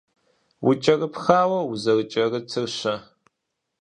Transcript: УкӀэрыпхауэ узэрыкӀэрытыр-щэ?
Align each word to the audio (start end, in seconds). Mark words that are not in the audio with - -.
УкӀэрыпхауэ 0.69 1.59
узэрыкӀэрытыр-щэ? 1.71 2.95